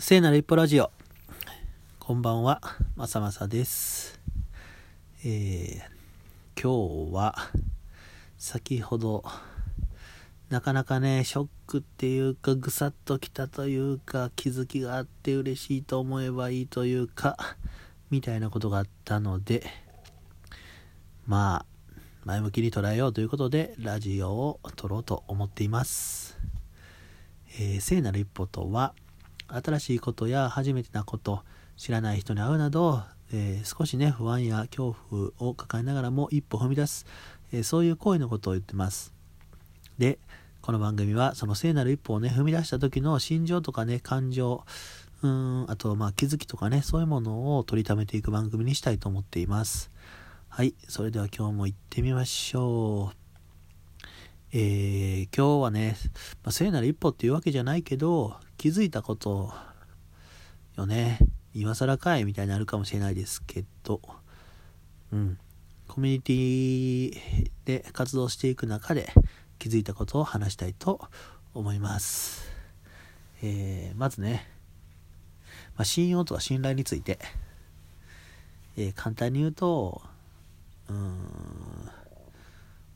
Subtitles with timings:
[0.00, 0.90] 聖なる一歩ラジオ。
[1.98, 2.62] こんばんは、
[2.96, 4.18] まさまさです。
[5.22, 5.80] えー、
[6.58, 7.34] 今日は、
[8.38, 9.22] 先ほど、
[10.48, 17.36] なかなかね、ショックっていうか、ぐさっときたというか、気づきがあって嬉しいと思えばいいというか、
[18.10, 19.62] みたいなことがあったので、
[21.26, 21.92] まあ、
[22.24, 26.38] 前向きに捉えようということで、ラジオを撮ろうと思っています。
[27.58, 28.94] えー聖なる一歩とは、
[29.52, 31.42] 新しいことや初めてなこと、
[31.76, 37.06] 知らない人に会うなど、えー少しね、不安や恐怖を抱えながらも一歩踏み出す、
[37.52, 39.12] えーそういう行為のことを言ってます。
[39.98, 40.18] で、
[40.60, 44.64] この番組はその聖なる一歩をね、踏み出した時の心情とかね、感情、
[45.22, 49.90] うん、あとまあ気づきとかね、そういうものを取りためていく番組にしたいと思っています。
[50.48, 53.21] はい、それでは今日も行ってみましょう。
[54.54, 55.96] えー今日はね、
[56.44, 59.50] まあ、聖なる一歩っていうわけじゃないけど、気づいたこと
[60.76, 61.18] よね。
[61.54, 64.02] 今更かいみたいになるかもしれないですけど、
[65.10, 65.38] うん。
[65.88, 69.08] コミュニティで活動していく中で
[69.58, 71.00] 気づいたことを話したいと
[71.54, 72.42] 思います。
[73.42, 74.46] えーまずね、
[75.76, 77.18] まあ、信用とか信頼について、
[78.76, 80.02] えー簡単に言うと、
[80.90, 81.90] うーん、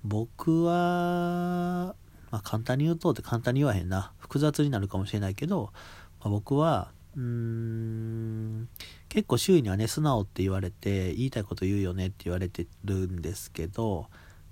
[0.06, 1.96] 僕は、
[2.30, 4.12] まあ、簡単に言うとって簡単に言わへんな。
[4.18, 5.72] 複雑になるかもしれないけど、
[6.20, 8.68] まあ、僕は、うーん、
[9.08, 14.06] 結構周囲にはね、素直って言われて、言いたいこと言うよねって言われてるんですけど、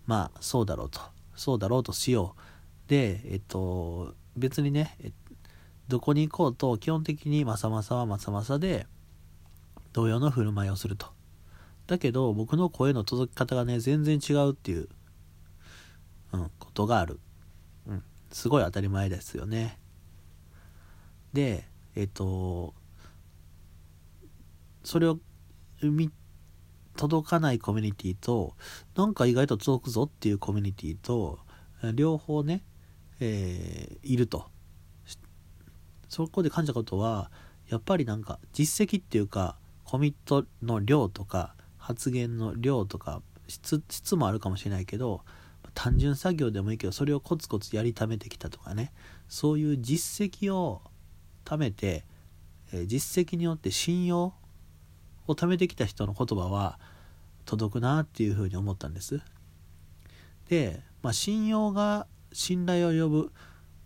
[0.07, 1.01] まあ、そうだろうと。
[1.37, 2.35] そうだろうとしよ
[2.87, 2.91] う。
[2.91, 4.97] で、えっと、別にね、
[5.89, 8.87] どこに行こうと、基本的にまさまさはまさまさで、
[9.93, 11.07] 同様の振る舞いをすると。
[11.87, 14.89] だけど、僕の声の届き方がね、全然違うっていう、
[16.35, 17.21] うん、ことがある。
[17.87, 19.79] うん、すごい当たり前ですよね。
[21.33, 22.75] で、えっと、
[24.83, 25.19] それを
[25.83, 26.11] 見
[26.97, 28.57] 届かないコミュニティと、
[28.97, 31.39] なんか意外と届くぞっていうコミュニティと、
[31.95, 32.65] 両方ね、
[33.21, 34.47] えーいると。
[35.05, 35.19] し
[36.09, 37.31] そこで感じたことは、
[37.69, 45.23] やっぱりなんか実績っていうか、コミットの量とか、発言の量とか、質質もあるかもしれないけど、
[45.75, 48.93] 単純作業でもいいけど、それをコツコツやりためてきたとかね、
[49.29, 50.83] そういう実績を
[51.45, 52.05] 貯めて、
[52.73, 54.35] え実績によって信用
[55.27, 56.79] を貯めてきた人の言葉は
[57.45, 59.21] 届くなっていうふうに思ったんです。
[60.49, 63.33] で、まあ、信用が信頼を呼ぶ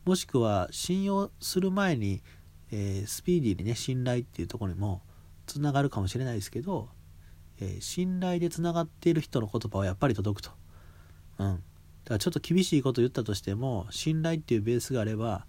[0.05, 2.23] もしくは信用する前に、
[2.71, 5.03] えースピーディーにね信頼っていうところにも
[5.47, 6.89] つながるかもしれないですけど、
[7.61, 10.51] えー信頼でつながっている人の言葉はやっぱり届くと。
[11.39, 11.63] うん、
[12.09, 15.47] からちょっと厳しいこと言ったとしても信頼っていうベースがあれば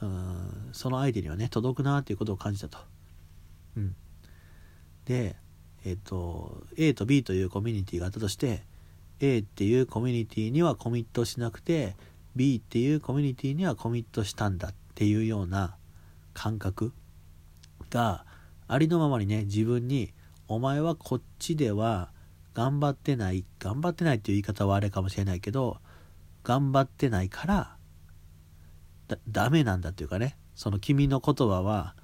[0.00, 2.78] うんその相手にはね届くなっていうことを感じたと。
[3.76, 3.94] うん、
[5.04, 5.36] で、
[5.84, 8.62] えっと A と B というコミュニティがあったとして
[9.20, 11.96] A っていうコミュニティにはコミットしなくて
[12.34, 15.76] B っていうコミュニティにはコミットしたんだっていうような
[16.32, 16.92] 感覚
[17.90, 18.24] が
[18.66, 20.14] ありのままにね自分に
[20.48, 22.10] お前はこっちでは
[22.54, 25.78] 頑張ってない頑張ってないっていう言い方はあれかもしれないけど
[26.44, 27.76] 頑張ってないから
[29.08, 31.94] だダメなんだっていうかねその君の言葉は、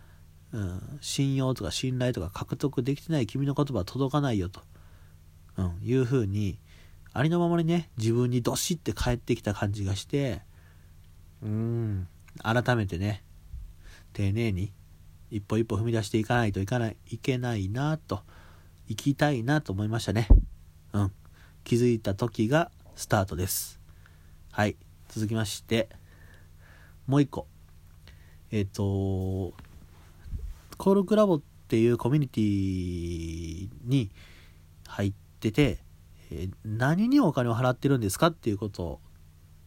[0.53, 4.61] うん、信用とか信頼とか獲得できてない君の言葉は届かないよと、
[5.57, 6.59] うん、いうふうに
[7.13, 10.43] ありのままにね自分にどしって返ってきた感じがして
[11.43, 12.09] うん
[12.43, 13.23] 改めてね
[14.13, 14.73] 丁寧に
[15.31, 18.21] 一歩一歩踏み出していかないといかないいけないなと
[18.89, 20.29] 行きたいなと思いましたね。
[20.93, 21.13] うん
[21.65, 23.86] 気づいた時がスタートです。
[24.57, 24.77] はい。
[25.11, 25.91] 続きまして
[27.07, 27.47] もう一個。
[28.51, 29.53] えっ、と
[30.79, 34.11] コールクラボっていうコミュニティに
[34.89, 35.81] 入ってて、
[36.31, 38.99] えー何にお金を払ってるんですかっていうこと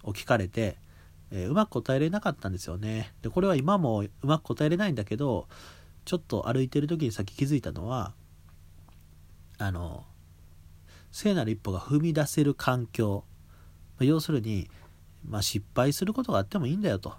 [0.02, 0.78] を聞かれて、
[1.30, 3.14] えーうまく答えれなかったんですよね。
[3.22, 5.48] でこれは今もうまく答えれないんだけど
[6.06, 8.16] ちょっと歩いてる時にさっき気づいたのは
[9.60, 10.08] あの
[11.12, 13.24] 聖なる一歩が踏み出せる環境
[14.00, 14.70] ま要するに、
[15.28, 17.14] まあ、失敗することがあってもいいんだよと。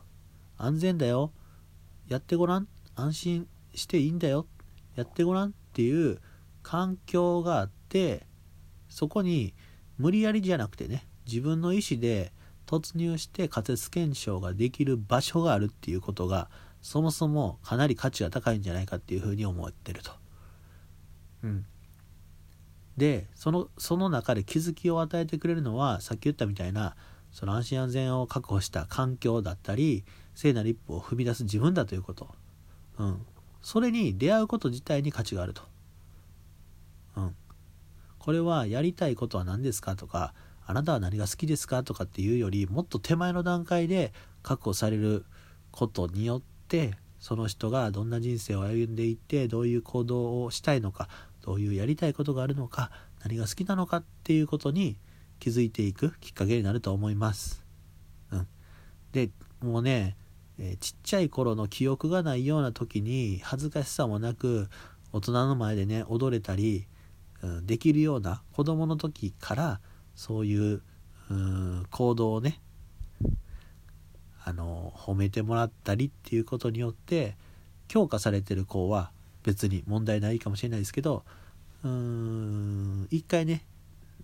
[0.57, 1.33] 安全だよ。
[2.09, 2.69] やってごらん。
[2.97, 4.47] 安心していいんだよ。
[4.97, 6.19] やってごらんっていう
[6.63, 8.27] 環境があって
[8.89, 9.55] そこに
[9.99, 12.33] 無理やりじゃなくてね自分の意思で
[12.67, 16.49] 突入して仮説検証ができる場所があるっていうことが
[16.83, 20.13] そもそもかなり価値が高いんじゃないかっていうふうに思ってると。
[21.43, 21.67] うん、
[23.01, 26.97] でそのその中で気づきを与えてくれるのはさっき言ったみたいな
[27.33, 30.05] その安心安全を確保した環境だったり
[30.35, 32.29] 聖なる一歩を踏み出す自分だということ、
[32.99, 33.27] うん、
[33.63, 35.63] それに出会うこと自体に価値があると。
[37.17, 37.37] うん。
[38.19, 40.35] これはやりたいことは何ですかとか、
[40.67, 44.13] あなたは何が好きですかとかっていうよりもっと手前の段階で
[44.43, 45.25] 確保される
[45.71, 51.09] ことによってその人がどんな人生を歩んでいってどういう行動をしたいのか
[51.43, 52.91] どういうやりたいことがあるのか
[53.23, 54.97] 何が好きなのかっていうことに
[55.39, 57.65] 気づいていくきっかけになると思います。
[58.31, 58.47] うん、
[59.13, 60.17] でもうね、
[60.59, 64.69] えー、ちっちゃい頃の記憶がないような時に恥ずかしさもなく
[65.13, 66.87] 大人の前でね踊れたり、
[67.43, 69.81] うん、できるような子供の時から
[70.15, 70.83] そういう
[71.31, 72.61] う行動をね
[74.45, 77.37] あの褒めてもらったりっていうことによって
[77.89, 79.11] 強化されてる子は
[79.43, 81.25] 別に問題ないかもしれないですけど
[81.85, 83.65] うーん一回ね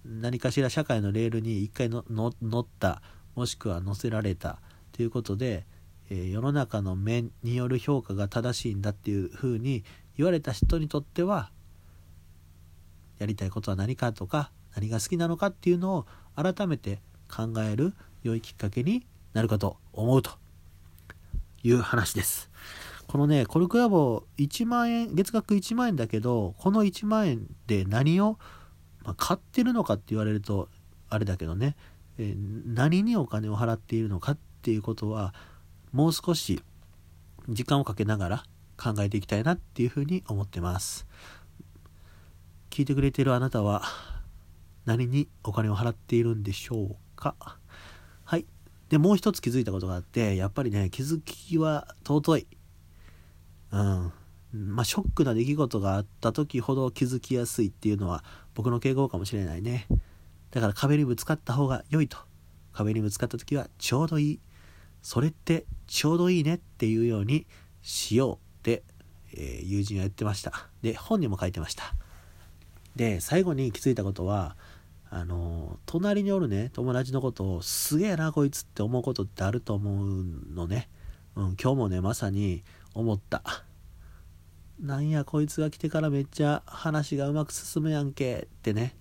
[0.04, 3.02] 何かしら社会のレールに一回の乗った
[3.34, 4.58] もしくは乗せられた
[4.92, 5.66] ということで、
[6.10, 9.84] えー、世の中の目による評価が正しいんだっていうふうに
[10.16, 11.50] 言われた人にとっては
[13.18, 20.30] やりたいことは何かとか何が好きなのかっていうのを改めて考える良いきっかけになるかと思うと
[21.62, 22.50] いう話です。
[23.06, 28.38] このね、コルクラボ1万円、月額1万円だけど、この1万円で何を、
[29.04, 30.68] まあ、買ってるのかって言われると
[31.08, 31.76] あれだけどね、
[32.18, 35.34] えー、何にお金を払っているのかっていうことは、
[35.92, 36.62] もう少し
[37.48, 38.44] 時間をかけながら
[38.76, 41.06] 考えていきたいなっていうふうに思ってます。
[42.70, 43.82] 聞いてくれてるあなたは
[44.84, 47.36] 何にお金を払っているんでしょうか？
[48.24, 48.46] はい。
[48.88, 52.46] で、もう一つ気づいたことがあって、やっぱりね、気づきは尊い。
[53.70, 58.24] まあ、ショックな出来事があった時ほど気づきやすいっていうのは
[58.54, 59.86] 僕の傾向かもしれないね。
[60.50, 62.18] だから壁にぶつかった方が良いと。
[62.72, 64.40] 壁にぶつかった時はちょうどいい。
[65.02, 67.46] それってちょうどいいねっていうように
[67.82, 68.82] しようって、
[69.34, 70.68] えー、友人は言ってました。
[70.82, 71.94] で、本にも書いてました。
[72.94, 74.56] で、最後に気づいたことは、
[75.08, 80.88] あの隣におるね友達のことをすげえなこいつって思うことってあると思うのね、
[81.36, 82.64] うん、今日もねまさに
[82.96, 83.43] 思った
[84.81, 88.96] なんやこいつが来てからめっちゃ話がうまく進むやんけってね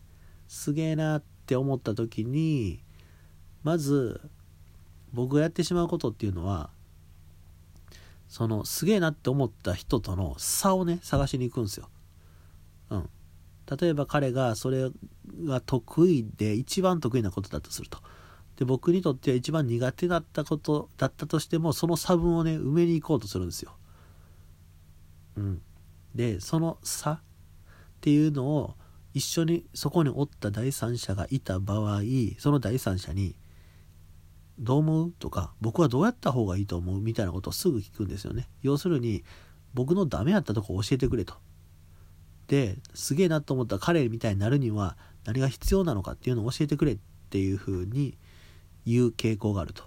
[0.48, 2.84] すげえなって思った時に
[3.64, 4.22] まず
[5.14, 6.70] 僕がやってしまうことっていうのは
[8.28, 11.90] そのすげえなって思った人との差をね探しに行くんですよ。
[12.90, 13.10] うん。
[13.80, 14.90] 例えば彼がそれ
[15.46, 18.00] が得意で一番得意なことだとすると。
[18.58, 23.76] で僕にとっては一番苦手だったことだったとしてもその差分をね埋めに行こうとするんですよ。
[25.38, 25.62] うん、
[26.14, 27.22] でその差っ
[28.02, 28.76] ていうのを
[29.14, 32.02] 一緒にそこにおった第三者がいた場合
[32.38, 33.36] その第三者に
[34.60, 38.50] 「どう思う?」とか「僕はどうやった方がいいと思う?」みたいなことをすぐ聞くんですよね。
[38.62, 39.24] 要するに
[39.74, 41.36] 僕のダメやったとこ教えてくれと。
[42.48, 47.00] ですげえなと思った彼みたいになるには何が必要なのかっていうのを教えてくれっ
[47.30, 48.18] ていうふうに
[48.86, 49.84] 言う傾向があると。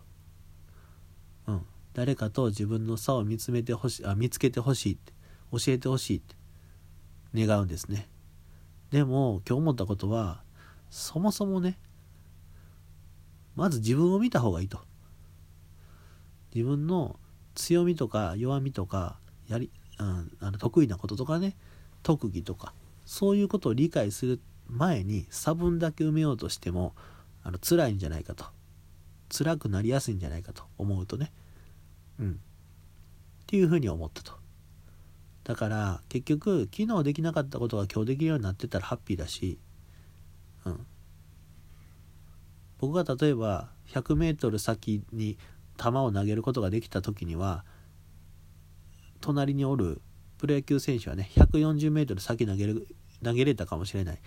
[1.46, 1.62] うん。
[1.94, 5.12] 誰かと自分の差を見つめてほし、あ、見つけてほしいって、
[5.52, 6.34] 教えてほしいって
[7.34, 8.08] 願うんですね。
[8.90, 10.42] でも今日思ったことは、
[10.90, 11.78] そもそもね、
[13.54, 14.80] まず自分を見た方がいいと。
[16.54, 17.18] 自分の
[17.54, 19.18] 強みとか弱みとか、
[19.48, 21.54] やり、うん、あの得意なこととかね、
[22.02, 22.72] 特技とか
[23.04, 26.94] そういうことを理解する前に差分だけ埋めようとしても
[27.42, 28.46] あの辛いんじゃないかと
[29.30, 31.32] 辛くなりやすいんじゃないかと思うとね
[32.18, 32.34] うんっ
[33.46, 34.37] ていうふうに思ったと
[35.48, 39.58] だから結局昨日できなかったことが今日できるようになってたらハッピーだし
[40.64, 40.86] うん
[42.78, 45.36] 僕が例えば 100m 先に
[45.76, 47.64] 球を投げることができた時には
[49.20, 50.00] 隣におる
[50.38, 52.86] プロ野球選手はね、140メートル先投げる、
[53.22, 54.18] 投げれたかもしれない。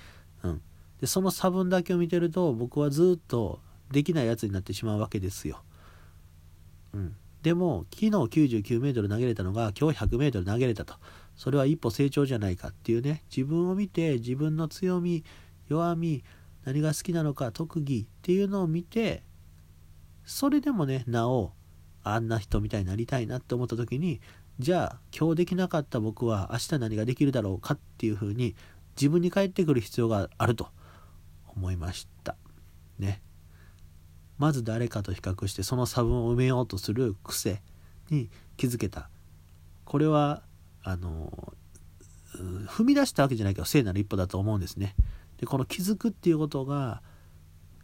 [0.44, 0.62] うん。
[1.00, 3.62] で、その差分だけを見てると、僕はずっと
[3.92, 5.63] できないやつになってしまうわけですよ。
[6.94, 7.16] うん。
[7.41, 10.95] でも、昨日99メートル投げれたのが、今日100メートル投げれたと。
[11.36, 15.24] それは一歩成長じゃないかっていうね、自分を見て、自分の強み、
[15.67, 16.24] 弱み、
[16.65, 19.24] 何が好きなのか、特技っていうのを見て、
[20.24, 21.53] それでもね、なお、
[22.03, 24.21] あんな人みたいになりたいなって思った時に、
[24.60, 28.55] じゃあ今日できなかった僕は明日何ができるだろうかっていうふうに
[28.95, 30.67] 自分に返ってくる必要があると
[31.55, 32.36] 思いました。
[33.00, 33.21] ね。
[34.41, 37.62] まず誰かと比較してその差分を埋めようとする癖
[38.10, 39.07] に気づけた。
[39.86, 40.41] これは
[40.81, 41.53] あの
[42.67, 44.95] 踏み出したわけじゃないけど聖なる一歩だと思うんですね。
[45.38, 47.03] でこの気づくっていうことが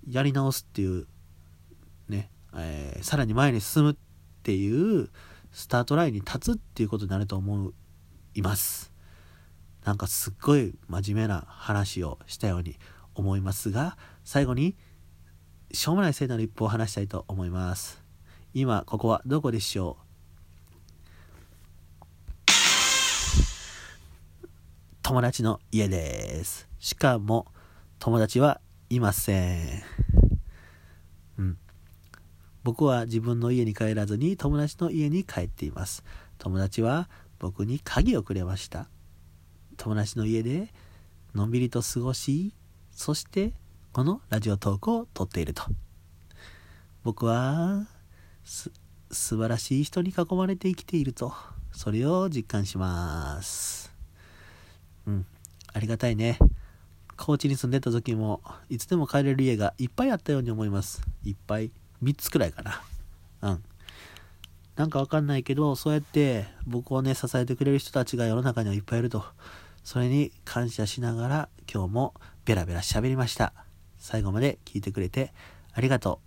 [0.10, 1.06] やり直すっていう
[2.10, 3.96] ね、えー、さらに前に進むっ
[4.42, 5.12] ていう
[5.52, 7.72] スタートラインに立つっていうことになると思
[8.34, 8.92] います。
[9.86, 12.78] なんかすっごい真面目な話をしたように
[13.14, 14.76] 思いますが最後に
[15.72, 18.02] しょうもない聖なる一歩を話したいと思います。
[18.54, 20.04] 今ここはどこでしょう？
[25.04, 26.68] 友達の家です。
[26.80, 27.48] しかも
[28.00, 29.84] 友達はいません。
[31.38, 31.58] うん。
[32.64, 36.04] 僕は自分の家に帰らずに友達の家に帰っています。
[36.38, 37.10] 友達は
[37.40, 38.88] 僕に鍵をくれました。
[39.76, 40.74] 友達の家で
[41.36, 42.54] のんびりと過ごし
[42.92, 43.54] そして
[43.98, 45.64] このラジオトークを撮っていると。
[47.04, 47.88] 僕は
[48.44, 48.72] す
[49.10, 51.34] 素晴らしい人に囲まれて生きていると。
[51.72, 53.92] それを実感します。
[55.08, 55.26] うん。
[55.74, 56.38] ありがたいね。
[57.16, 61.02] 高知に住んでた時もいつでも帰れる家がいっぱいあったように思います。
[61.24, 61.72] いっぱい
[62.04, 62.84] 3つくらいかな。
[63.42, 63.64] うん。
[64.76, 69.26] なんかわかんないけどそうやって僕をね支えてくれる人たちが世の中にはいっぱいいると。
[69.84, 72.14] それに感謝しながら今日も
[72.46, 73.67] ベラベラ喋りました。
[73.98, 75.34] 最後まで聞いてくれて
[75.74, 76.22] ありがと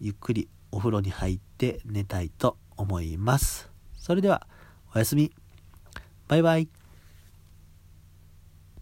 [0.00, 0.04] う。
[0.04, 3.70] ゆっくりお風呂に入って寝たいと思います。
[3.96, 4.46] それでは
[4.94, 5.32] おやすみ。
[6.28, 6.83] バイバイ。